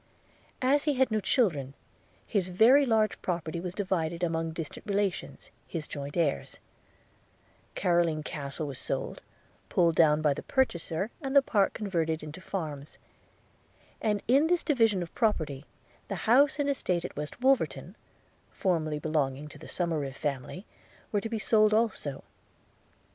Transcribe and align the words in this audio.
As 0.63 0.85
he 0.85 0.95
had 0.95 1.11
no 1.11 1.19
children, 1.19 1.75
his 2.25 2.47
very 2.47 2.87
large 2.87 3.21
property 3.21 3.59
was 3.59 3.75
divided 3.75 4.23
among 4.23 4.49
distant 4.49 4.87
relations, 4.87 5.51
his 5.67 5.85
joint 5.87 6.17
heirs; 6.17 6.57
Carloraine 7.75 8.23
Castle 8.23 8.65
was 8.65 8.79
sold, 8.79 9.21
pulled 9.69 9.93
down 9.93 10.23
by 10.23 10.33
the 10.33 10.41
purchaser, 10.41 11.11
and 11.21 11.35
the 11.35 11.43
park 11.43 11.73
converted 11.73 12.23
into 12.23 12.41
farms; 12.41 12.97
and 14.01 14.23
in 14.27 14.47
this 14.47 14.63
division 14.63 15.03
of 15.03 15.13
property, 15.13 15.65
the 16.07 16.15
house 16.25 16.57
and 16.57 16.67
estate 16.67 17.05
at 17.05 17.15
West 17.15 17.39
Wolverton, 17.39 17.95
formerly 18.49 18.97
belonging 18.97 19.47
to 19.49 19.59
the 19.59 19.67
Somerive 19.69 20.15
family, 20.15 20.65
were 21.11 21.21
to 21.21 21.29
be 21.29 21.37
sold 21.37 21.75
also. 21.75 22.23